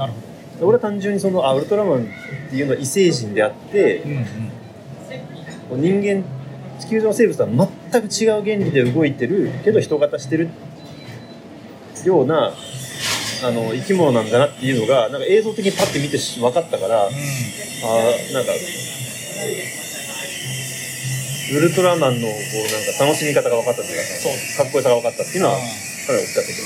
[0.61, 2.05] 俺は単純にそのあウルトラマンっ
[2.51, 4.03] ていうのは異星人であって
[5.77, 6.25] 人間
[6.81, 10.49] 地球上の生物とは全く違う原理で動いてるけど人型してる
[12.05, 12.53] ような
[13.43, 17.15] あの生き物なんだなっていうのがなんか映像的にパッて見てし分かったからあうん。
[17.15, 18.53] ーなんか
[21.53, 23.99] ウルトラマンのこうなんか楽しみ方が分かったっていう
[24.57, 26.63] かかっこよさが分かったっていうのはあかなり大きかったけど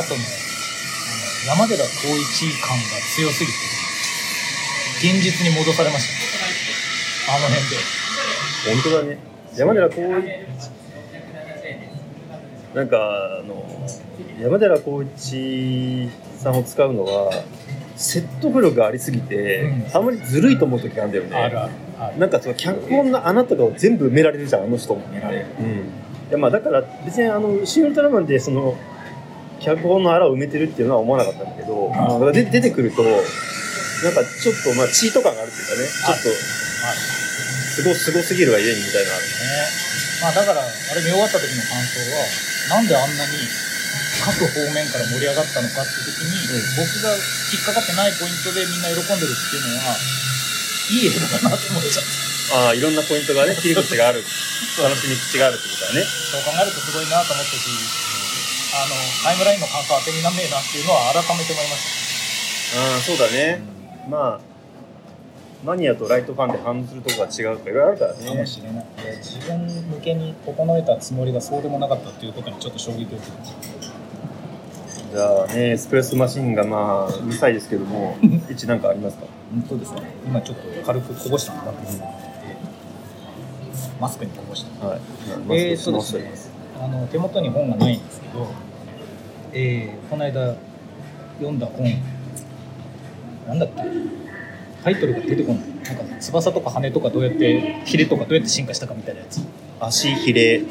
[0.00, 0.20] あとね
[1.46, 2.82] 山寺宏一感が
[3.14, 3.58] 強すぎて
[5.04, 7.34] 現実に戻されました。
[7.36, 7.76] あの辺で
[8.66, 9.18] 本当だね。
[9.54, 10.28] 山寺宏一。
[12.74, 12.96] なんか
[13.40, 13.64] あの
[14.40, 17.30] 山寺宏一さんを使うのは
[17.96, 19.96] 説得力がありすぎて、うん。
[19.96, 21.36] あんまりずるいと思う時があるんだよね。
[21.36, 22.18] あるあるある。
[22.18, 25.46] なんかその脚本の穴とかを全部埋められるじゃんあの人も、見られる。
[25.60, 28.76] うん、いやまあだから別にあのシン・ウルトラマンでその
[29.60, 33.20] 脚本の穴を埋めてるっていうのは思わなかったんだけど、あだからで出てくるとなんか
[34.24, 35.88] ちょっとまあチート感があるっていうかね。
[35.88, 36.22] ちょっ
[37.18, 37.23] と
[37.74, 39.34] すごすごすぎるがゆえにみたいなのあるね。
[40.22, 43.34] まあだからあれ見終わった時の感想はなんであんなに
[44.22, 46.62] 各方面から盛り上がったのかって時に、うん。
[46.78, 47.10] 僕が
[47.50, 49.98] 引っかかってないポイントでみんな喜んでるっていうのは
[50.90, 54.22] いい映画だなと思っちゃってああいろんなポイントがね 切り口がある
[54.78, 56.06] 楽しみ口があるってことだね。
[56.06, 57.58] そう考えるとすごいなと思ったし、
[58.74, 61.82] あのタイムラインの感想当てになんねえなっていうのは改めて思いまし
[62.76, 63.62] ああそうだね。
[64.08, 64.53] まあ
[65.64, 78.16] マニアとライトファンで反応するとこが違うとかいろいろあるからたかねもしれない、で自分向けに整えたつもりがそうでもなかったっていうことにちょっと衝撃を受けたじゃあねエスプレッソマシンがまあうるさいですけども
[78.50, 79.24] 一なんかありますか？
[79.52, 80.02] 本当ですね。
[80.26, 82.04] 今ちょっと軽くこぼしたんだけど、
[84.00, 85.00] マスクにこぼしたはい。
[85.50, 86.32] えー、そうですね。
[86.82, 88.48] あの手元に本がないんですけど、
[89.52, 90.56] えー、この間
[91.38, 91.86] 読んだ本。
[93.46, 94.23] なんだっけ？
[94.84, 95.64] タイトルが出てこない。
[95.96, 99.40] なんか翼とか羽とかどうやってヒレとかどうやって進化したかみたいなやつ。
[99.80, 100.62] 足ひれ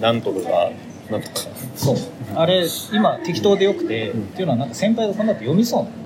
[0.00, 0.70] なんとか
[1.10, 1.34] なんとか。
[1.74, 1.96] そう。
[2.34, 4.22] あれ今適当でよくて、うん。
[4.22, 5.96] っていうのはなんか先輩がこの後読みそうなの。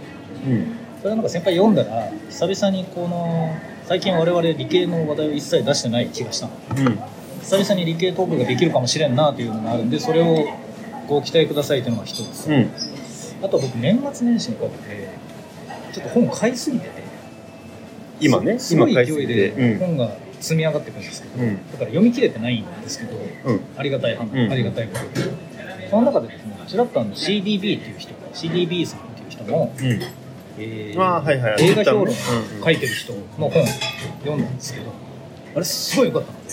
[0.47, 0.67] うん。
[0.99, 6.53] それはなんか先輩読んだら久々にこの最近我々理系の話題を一切出してない気がしたの。
[6.71, 6.99] うん。
[7.43, 10.47] 久々に理系トークができるかもしれんなというのがあるんでそれを
[11.09, 12.71] ご期待くださいというのが一つ、うん。
[13.43, 15.09] あと僕年末年始にかけて
[15.93, 17.02] ちょっと本買いすぎてて
[18.21, 19.79] 今ねすごい勢いでうん。
[19.79, 21.57] 本が積み上がってくるんですけど、うん。
[21.57, 23.61] だから読み切れてないんですけどうん。
[23.77, 24.19] ありがたい、ん。
[24.21, 25.89] ありがたいことで。
[25.91, 30.01] その中でですねちらっとあの CDB っていう人が CDB さんっていう人の、うん。
[30.59, 31.63] えーはいはい。
[31.63, 32.65] 映画評論うんうん。
[32.65, 33.67] 書いてる人の本
[34.25, 34.93] 読んだんですけど
[35.55, 36.51] あれすごい良かったので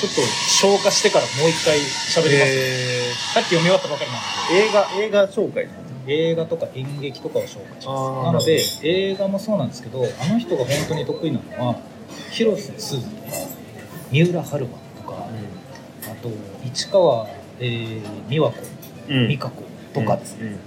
[0.00, 4.64] ちょっと消化してからもう一回喋ります、えさっき読み終わったばかりなんで。
[4.64, 5.68] ー映画映画紹介
[6.06, 7.86] 映画とか演劇とかを紹介します。
[7.86, 11.76] なので映画もそうなんですけどあの人が本当に得意なのは
[12.30, 13.32] 広瀬すずとか
[14.10, 15.26] 三浦春馬とか
[16.10, 16.30] あと
[16.64, 18.58] 市川、えー、美和子
[19.08, 19.28] うん。
[19.28, 20.58] 美香子とかですね、うん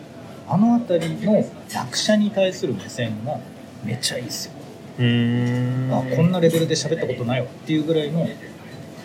[0.45, 1.43] あの辺りの
[1.73, 3.39] 役者に対する目線が
[3.83, 4.51] めっちゃいいですよ、
[4.99, 5.89] うん。
[5.89, 8.27] あこんなレベルで喋ったことないわっていうぐらいの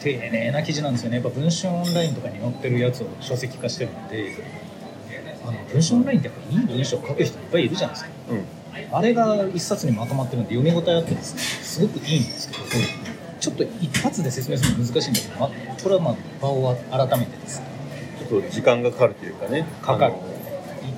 [0.01, 1.19] 丁寧な記事なんですよね。
[1.19, 4.35] やっぱ文春オンラインとかに載ってるやつを書籍化してるんで
[5.49, 8.11] あの文春オンラインってやっぱいい文章を書く人いっぱいいるじゃないですか。
[8.31, 8.45] うん。
[8.93, 12.65] あれが一冊にまとまってるんで読み応えあってですねすごくいいんですけど、
[13.41, 15.51] ちょっと一発で説明するの難しいんだけど、まあ
[15.83, 17.67] これはまあ場を改めてですね。
[18.29, 19.67] ちょっと時間がかかるというかね。
[19.83, 20.13] かかる。
[20.13, 20.39] あの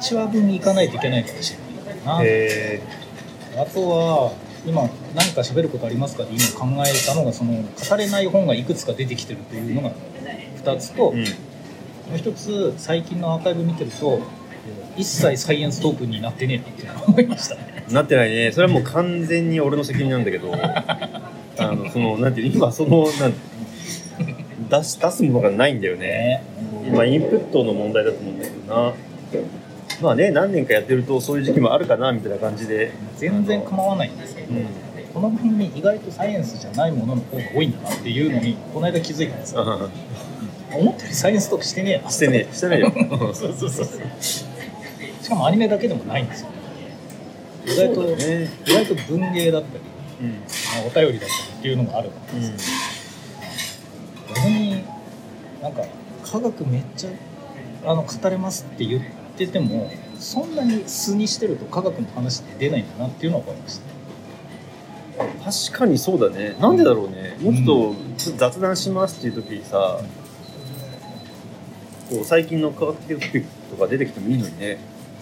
[0.00, 1.58] 1話分行かないといけないかもしれ
[1.94, 2.22] ないな。
[2.22, 2.82] へ
[3.56, 4.32] あとは
[4.66, 4.82] 今
[5.14, 9.92] 何か喋ることありますかって今考えたのがその語れない本がいくつか出てきてるというのが
[10.62, 11.24] 2つと、ーうん。
[12.10, 14.20] もう一つ最近のアーカイブ見てると
[14.96, 17.86] 一切サイエンストークンになってねえなって思いましたね。
[17.90, 18.52] なってないね。
[18.52, 21.20] それはもう完全に俺の責任なんだけど あ
[21.58, 23.34] のそのなんていう今そのなん
[24.70, 26.42] 出し出すものがないんだよね。
[26.82, 26.88] ね。
[26.88, 28.94] 今インプットの問題だと思うんだけどな。
[30.00, 32.92] まあね何年かやってるとそういう時期もあるかなみたいな感じで。
[33.16, 34.66] 全然構わないんですけど、うん。
[35.12, 39.62] この番組意外とサイエンスじゃないものの方が多いんだなっていうのにこの間気づいたんですよ。
[39.62, 39.88] あ
[40.72, 42.10] 思ったよりサイエンストークしてねえな。
[42.10, 42.92] してねえしてないよ。
[43.34, 43.86] そうそうそうそう。
[44.20, 44.44] し
[45.30, 46.50] かもアニメだけでもないんですよ。
[47.66, 49.84] 意外と、ね意外と文芸だったり
[50.20, 50.30] うん。
[50.32, 52.50] まあお便りだったりっていうのがあるわけです。
[52.50, 52.56] よ、
[54.34, 54.84] 逆に
[55.62, 55.82] なんか
[56.24, 57.10] 科学めっちゃ
[57.84, 59.02] あの語れますって言っ
[59.36, 63.90] ててもそんなに素にしてると科学の話って出ないんだなっていうのは分かりました。
[65.70, 66.56] 確かにそうだね。
[66.60, 67.36] なんでだろうね。
[67.40, 70.00] もうちょっとちょっと雑談しますっていう時にさ
[72.10, 74.78] こう最近の科学的トピックとか出てきてもいいのにね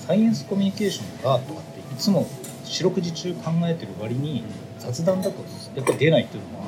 [0.08, 2.26] サイエンスコミュニケーションがとかっていつも
[2.64, 4.42] 四六時中考えてる割に
[4.78, 5.44] 雑談だと
[5.74, 6.64] やっぱ出ないっていうのは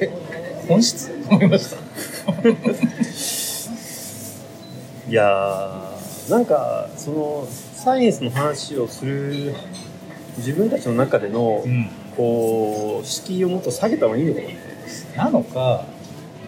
[0.00, 0.10] え
[0.66, 1.08] 本質？
[1.08, 1.76] と 思いました。
[5.08, 9.54] いやーなんかそのサイエンスの話をする
[10.38, 11.88] 自分たちの中でのうん。
[12.16, 14.58] こう敷居をもっと下げた方がいいのかもね
[15.16, 15.84] なのか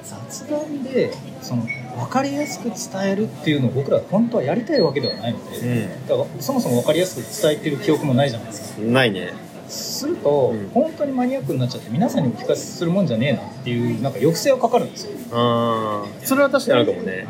[0.02, 1.64] 雑談でその
[1.96, 8.82] 分かりやすく伝えるっていうのを僕らは本当はやりたいわけではないので、だからそもそも分かりやすく伝えてる記憶もないじゃないですか。
[8.82, 9.32] うんないね。
[9.68, 10.68] すると、うん。
[10.70, 16.26] 本当にマニアックになっちゃって皆さんにお聞かせするもんじゃねえなっていうなんか抑制はかかるんですよ、あー。
[16.26, 17.26] それは確かにあるかもね、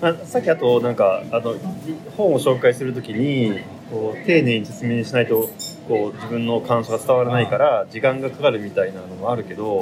[0.00, 1.56] あさっきあとなんかあの
[2.16, 3.60] 本を紹介するときに
[3.90, 5.50] こう丁寧に説明しないと
[5.88, 9.80] こう自分の感想が伝わらないから時間がかかるみたいなのもあるけど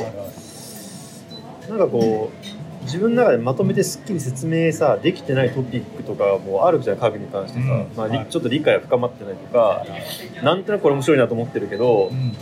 [1.68, 2.59] なんかこう
[2.90, 7.88] 自分の中でまとめてすっきり説明さできてないトピックとかもあるじゃん家具に関してさ、うん。
[7.96, 8.26] まあ、りはい。
[8.28, 9.86] ちょっと理解が深まってないとか
[10.42, 12.32] なんとなくこれ面白いなと思ってるけど、うん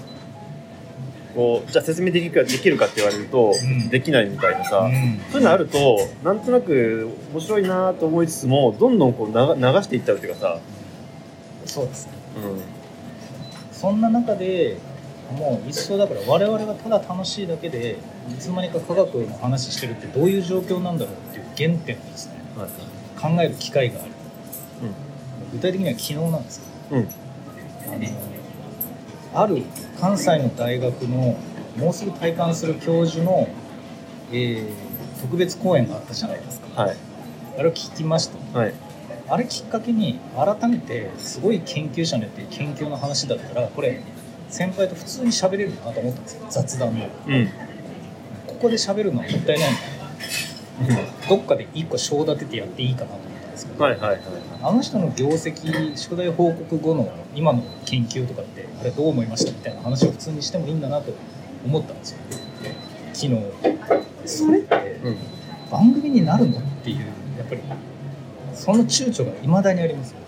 [1.34, 3.90] こうじゃあ説明できるかできるかって言われると、うん。
[3.90, 5.20] できないみたいなさ、うん。
[5.30, 10.58] そういうのあるとなんとなく面白いなと思いつつもどんどんこう流流していっちゃうっていうかさ、
[11.66, 12.12] そうですね。
[12.38, 14.78] うそんな中で
[15.32, 17.98] もう一層だから我々がただ楽しいだけで
[18.30, 22.34] いつの間にか科学の話してるってどういう状況なんだろうっていう原点をですね。
[22.56, 22.70] んはい
[23.20, 24.12] 考える機会がある、
[25.52, 27.00] 具体的には昨日なんですけど。
[27.00, 27.08] うん。
[27.92, 27.96] あ
[29.34, 29.62] のある
[30.00, 31.36] 関西の大学の
[31.76, 33.48] もうすぐ退官する教授の、
[34.30, 34.88] えー
[35.20, 36.82] 特別講演があったじゃないですか。
[36.82, 36.96] はい。
[37.58, 38.58] あれを聞きました。
[38.58, 38.74] はい。
[39.28, 44.00] あれきっかけに改めてすごい研究者のやってる研究の話だったらこれ
[44.48, 47.48] 先輩と普通に喋れるなと思ったんですよ雑談のうん。
[48.46, 49.78] ここで喋るのはもったいないな
[51.28, 54.20] どっかで一個章立ててやっていいかなと思ったんですけど、はいはいはい
[54.60, 61.12] あの人の業績宿題報告後の今の研究とかってあれどう思いましたみたいな話を普通にしてもいいんだなと
[61.64, 62.18] 思ったんですよ。
[63.12, 63.42] 昨日。
[64.26, 65.16] それってうん。
[65.70, 66.98] 番組になるのっていう
[67.38, 67.60] やっぱり
[68.52, 70.18] その躊躇がいまだにありますよ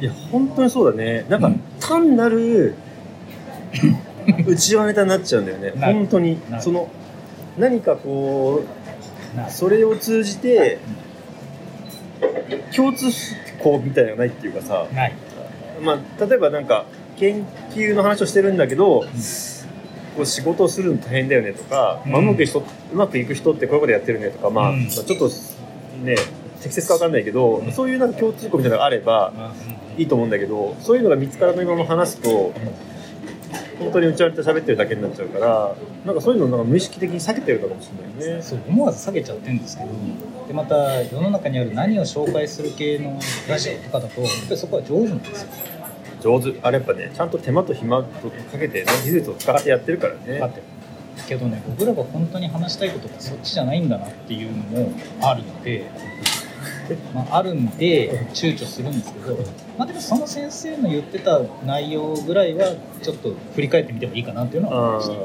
[0.00, 1.24] いや本当にそうだね。
[1.30, 1.60] なんか、うん。
[1.80, 2.74] 単なる
[4.46, 5.72] 内輪ネタになっちゃうんだよね。
[5.76, 6.38] 本当に。
[6.60, 6.88] その
[7.58, 8.62] 何かこ
[9.34, 10.78] なうそれを通じて
[12.74, 13.06] 共通
[13.62, 14.86] 項みたいなのがないっていうかさ、
[15.82, 16.86] まあ、例えばなんか
[17.16, 19.04] 研究の話をしてるんだけど、
[20.16, 22.12] こう仕事をするの大変だよねとか、うん。
[22.12, 25.28] まあ、うまくいく人うまくいく人ってこういうことやってるねとか、まあちょっと
[26.02, 26.16] ね
[26.62, 27.72] 適切か分かんないけど、うん。
[27.72, 29.32] そういうなんか共通項みたいなのがあれば
[29.96, 32.52] いいと思うんだけどそういうのが見つからないまま話すと
[33.78, 38.42] 本当に打ち合われて喋ってるだけになっちゃうからなんかそういうのをなんか無意識的に避けてるのかもしれないね。
[38.42, 39.90] そう思わず下げちゃってるんですけど
[40.48, 45.48] でまた世の中にある何を紹介する系のラジオとかだとやっぱりそこは上手なんですよ。
[46.20, 46.58] 上手。
[46.62, 50.20] あれやっぱねちゃんと手間と暇とかけて、ね、技術を使ってやってるからね。
[50.24, 50.56] 分かって。
[50.58, 50.62] る
[51.26, 55.84] けどね僕らが本当に話したいことがそっちじゃないんだなっていうのもあるので、
[57.14, 59.36] まあ、あるんで躊躇するんですけど、
[59.78, 65.14] まあ、でもその先生の言ってた内容ぐらいはちょっと振り返ってみてもいいかなっていうのは思いました。
[65.14, 65.20] ま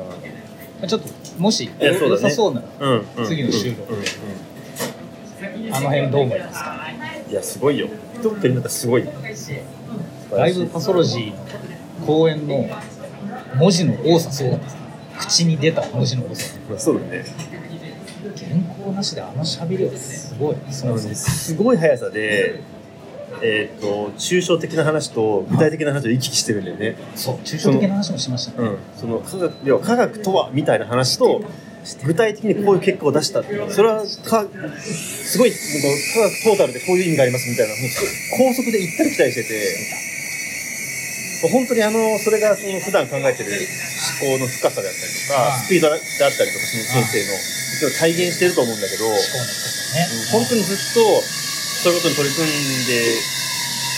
[0.83, 2.67] あちょっともし良さそうなら
[3.25, 3.93] 次の収録。
[5.73, 6.87] あの辺どう思いますか？
[7.29, 7.87] いやすごいよ。
[8.19, 9.07] 一言になったらすごい
[10.31, 11.31] ライブパソロジー
[11.99, 12.67] の講演の
[13.57, 14.75] 文字の多さそうなんです。
[15.17, 16.55] 口に出た文字の多さ。
[16.77, 17.23] そうだね
[18.51, 20.55] 原稿なしであの喋りはすごい。
[20.69, 22.59] そのあのねすごい速さで
[23.41, 26.95] えっ、と抽象的な話と具体的な話を行き来してるんだよね。
[27.15, 28.67] そう抽象的な話もしましたね。
[28.67, 31.41] うんその科学要は科学とはみたいな話と
[32.03, 33.39] 具体的にこういう結果を出した。
[33.39, 35.65] っていうそれはかすごいなんか
[36.13, 37.89] 科学トータルでこういう意味がありますみたいなもう
[38.37, 40.01] 高速で行ったり来たりしてて。
[41.49, 51.21] 本当にあのそれがその普段考えてる思考の深さであったりとかスピードであったりとかその先生のを体現してると思うんだけどね、うん本当にずっと
[51.83, 53.03] そういうことに取り組んで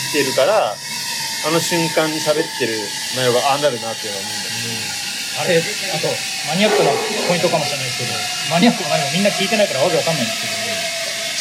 [0.09, 2.73] きてるからあの瞬間に喋ってる
[3.13, 5.03] 内容がああなるなっていうのは思うんだ
[5.37, 5.61] あれあ
[6.01, 6.07] と
[6.49, 6.89] マニアックな
[7.27, 10.63] ポイントかもしれないですけどマニアックも何もみんな聞いてないからわけわかんないんですけど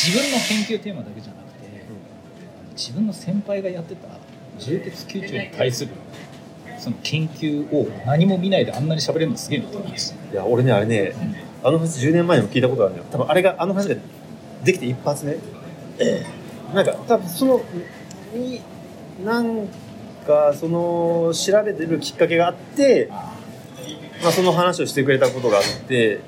[0.02, 1.68] 自分の研究テーマだけじゃなくて
[2.74, 4.08] 自分の先輩がやってた
[4.58, 5.92] 重血吸虫に対する
[6.78, 11.14] その研究を何も見ないであんなに喋れるのすげえなと思いましたいや俺ねあれね
[11.64, 13.06] あの話10年前にも聞いたことあるんだよ。
[13.10, 13.96] 多分あれがあの話が
[14.64, 15.36] できて一発目。
[16.74, 17.60] なんか多分その
[18.34, 18.60] に
[19.24, 19.68] なん
[20.26, 23.08] かその調べてるきっかけがあって、
[24.22, 26.20] まあ、その話をしてくれたことがあって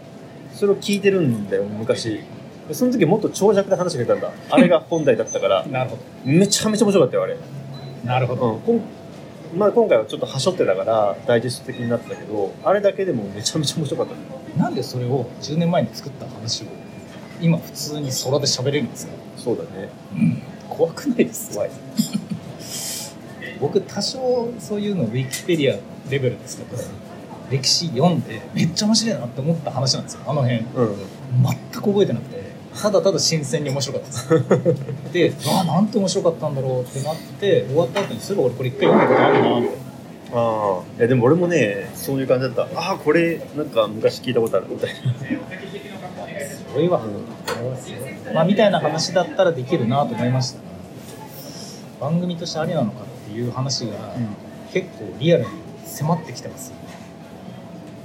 [0.53, 2.21] それを聞いてるんだよ昔。
[2.69, 4.33] でその時もっと長尺で話してくれたんだ。
[4.51, 5.67] あれが本題だったから。
[5.69, 6.03] なるほど。
[6.25, 7.37] めちゃめちゃ面白かったよあれ、
[8.05, 8.53] なるほど。
[8.53, 8.61] うん。
[8.61, 8.81] こん
[9.57, 14.15] まあ、今回はちょっとはしょってたからダイジェスト的になってたけどあれだけでもめちゃめちゃ面白かった。
[14.15, 14.21] ね
[14.57, 16.67] なんでそれを10年前に作った話を
[17.41, 19.13] 今普通に空で喋れるんですか？
[19.37, 19.89] そうだね。
[20.69, 21.53] 怖くないです？
[21.55, 21.71] 怖い。
[23.61, 25.79] 僕多少そういうのウィキペディア
[26.11, 26.77] レベルですけど
[27.51, 30.21] 歴史読んでめっちゃ面白いなって思った話なんですよ。
[30.27, 30.59] あの辺。
[30.59, 30.67] うん。
[31.43, 32.43] 全く覚えてなくて
[32.81, 34.29] ただただ新鮮に面白かったです。
[35.45, 39.84] でわあなんて面白かったんだろうってなって終わった後にそういえば俺これ一回読んだことあるなって
[40.35, 40.99] ああ。
[40.99, 42.81] いやでも俺もねそういう感じだった。
[42.81, 44.67] ああこれなんか昔聞いたことある。
[44.69, 44.97] みたいな
[46.73, 47.01] それは、
[48.35, 50.61] まあみたいな話だったらできるなと思いました。
[52.01, 54.15] 番組としてありなのかっていう話が
[54.73, 55.49] 結構リアルに
[55.85, 56.73] 迫ってきてます。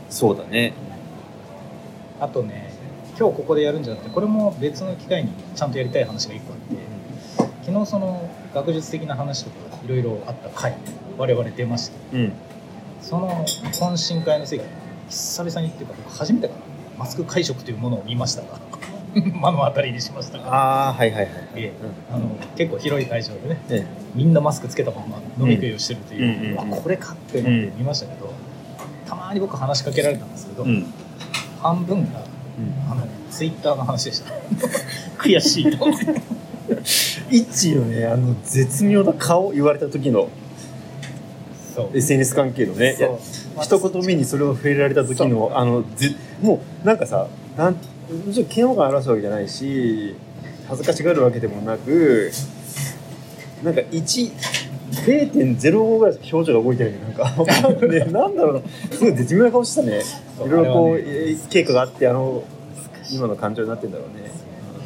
[0.10, 0.74] そうだね。
[2.20, 2.72] あとね
[3.18, 6.76] 今日ここでやるんじゃなくてこれも別の機会にちゃんとやりたい話が一個あって
[7.66, 10.76] 昨日その学術的な話とかいろいろあった回
[11.20, 12.18] 我々出ました。
[12.18, 12.32] うん。
[13.02, 14.64] その懇親会の席
[15.10, 16.60] 久々にっていうか僕初めてかな。
[16.98, 18.60] マスク会食というものを見ましたが
[19.14, 20.38] 目の当たりにしました。
[20.38, 21.32] が、ああはいはいはい。
[21.56, 21.72] ええ
[22.12, 28.32] あの結構広い会場でねえみんなマスクつけたまま飲み食いをしてるという、うんこれかって思って見ましたけど、
[29.06, 30.86] たまに僕話しかけられたんですけど、うん。
[31.62, 32.22] 半分が
[32.90, 34.32] あのツイッターの話でした。
[35.22, 36.06] 悔しいと思って。
[37.30, 40.30] 一のねあの絶妙な顔言われた時の
[41.94, 42.96] SNS 関係のね。
[43.62, 47.28] 一言目にそれを触れられた時のあのぜもうなんかさ
[47.58, 47.80] なんも
[48.34, 50.16] ちろん嫌悪感を表すわけじゃないし
[50.68, 52.32] 恥ずかしがるわけでもなく
[53.64, 54.32] なんか1
[54.92, 57.26] 0.05ぐらいしか表情が動いてないなんか
[57.88, 58.62] ねなんだろうな。
[58.92, 60.02] すごい絶妙な顔してたね。
[60.46, 61.04] いろいろこう、ね。
[61.06, 62.44] えー経過があってあの
[63.12, 64.30] 今の感情になってんだろうね。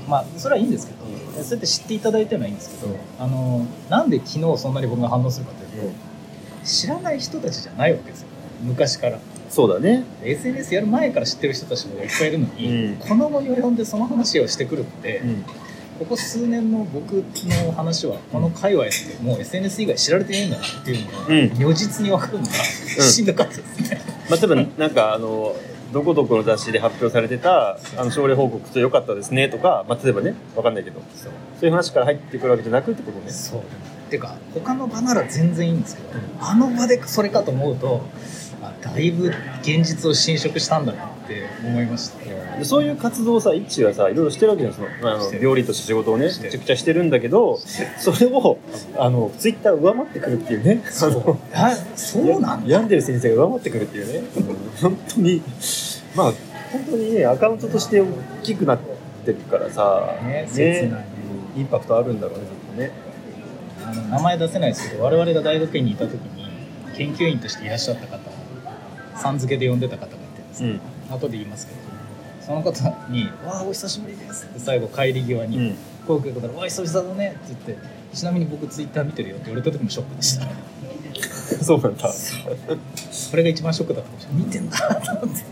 [0.09, 0.99] まあそれはいいんですけど
[1.43, 5.95] そうやって知っていただいてるのはいいんですけど、あのなんで昨日そんなに僕が反応するかというと、
[6.63, 8.27] 知らない人たちじゃないわけですよ。
[8.63, 9.19] 昔から。
[9.49, 10.03] そうだね。
[10.23, 12.95] SNS やる前から知ってる人たちがいっぱいいるのに、うん。
[12.97, 15.45] この後に及んでその話をしてくるって、うん。
[15.99, 21.49] ここ数年の僕の話はこの界隈ってもう SNS 以外知られてないんだなっていうのが、うん。
[21.59, 25.55] 如実に分かるのがしんどかったですね、まあ、例えばなんかあの
[25.93, 33.29] どこどこの雑誌で発表されてたあの症例報告と良かったですねとか、まあ、例えばねわかんないけどそうそういう話から入ってくるわけじゃなくってことね。
[33.29, 33.61] そう
[34.13, 36.09] っていうか他の場なら全然いいんですけど、
[36.39, 38.05] あの場でそれかと思うと
[38.61, 42.23] あだいぶ現実を侵食したんだなって思いました。
[42.59, 44.73] でそういう活動をさ一はさいろいろしてるわけじゃん。
[44.75, 48.59] そのあの料理として仕事をねめちゃくちゃしてるんだけどそれを
[48.99, 50.83] あのツイッター上回ってくるっていうね。
[51.01, 52.69] あのあそうなんだ。
[52.69, 54.45] 病んでる先生が上回ってくるっていうね、うん
[54.79, 55.41] 本当に
[56.15, 56.33] まあ
[56.71, 58.05] 本当にねアカウントとして大
[58.43, 58.79] きくなっ
[59.25, 61.05] てるからさね切ない。
[61.07, 61.13] うん
[61.55, 62.91] インパクトあるんだろうねずっとね
[63.85, 66.47] あの名前出せないですけど我々が大学院にいた時に
[66.95, 68.19] 研究員としていらっしゃった方
[69.15, 70.79] さん付けで呼んでた方がいてですね、
[71.09, 71.15] うん。
[71.15, 71.79] 後で言いますけど
[72.41, 75.75] その方に「わあお久しぶりです」って最後帰り際にうん。
[76.05, 80.47] 声をかけたら「わあ久々だね」って言って「ちなみに僕ツイッター見てるよ」って言われた時もショックでした。
[81.63, 82.09] そうなんだ。
[82.09, 85.43] これが一番ショックだったかもしれない見てんだと思って。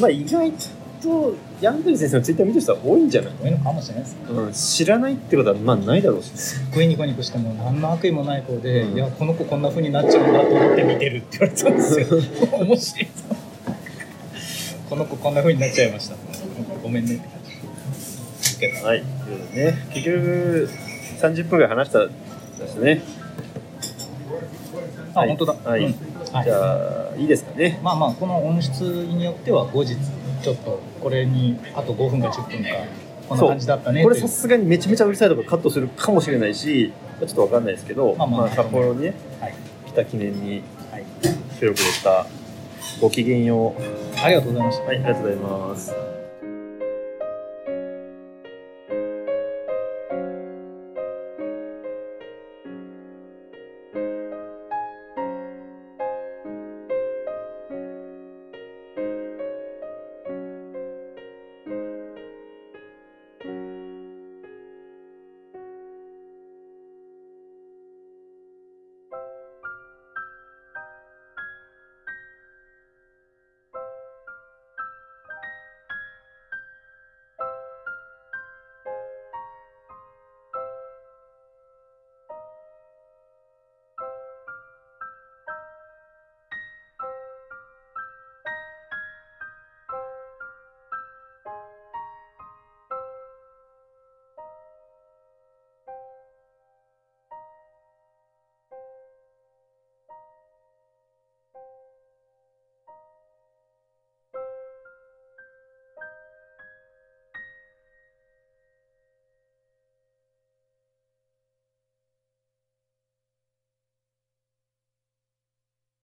[0.00, 0.52] まあ意外
[1.00, 4.20] と病んでる先生のツイッター見てる人は多いんじゃない、こういうのかもしれないですね。
[4.30, 6.30] うん、知らないってことはまあないだろうし。
[6.30, 8.96] ねすっごいニコニコしても何の悪意もない子で、うん。
[8.96, 12.06] いやこの子こんな風になっちゃうんだと思って見てるって言われたんですよ。
[12.60, 13.08] 面白い。
[14.90, 16.16] この子こんな風になっちゃいました。
[16.82, 17.16] ごめんね。
[17.16, 17.38] って感
[18.40, 19.02] じけどはい、
[19.54, 20.68] ね、結局
[21.20, 22.08] 30分ぐらい話したん
[22.58, 22.90] ですね。
[22.90, 23.00] はい
[25.14, 25.54] あ本当だ。
[25.64, 25.84] はい。
[25.84, 25.94] うん。
[26.32, 26.44] はい。
[26.44, 27.80] じゃあ、いいですかね。
[27.82, 29.96] まあまあこの音質によっては後日
[30.42, 32.70] ちょっとこれにあと5分か10分か
[33.28, 39.54] こんな感じだったねこれさすがにめちゃめちゃうるさいとかカットするかもしれないし、ちょっとわかんないですけど、まあまあ札幌にね、はい
[39.86, 41.04] 来た記念にはい
[41.58, 42.26] 収録でした。
[43.00, 43.82] ごきげんよう。
[44.20, 46.17] ありがとうございましたはい、ありがとうございます。